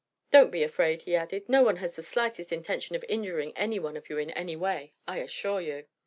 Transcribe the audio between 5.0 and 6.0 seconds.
I assure you."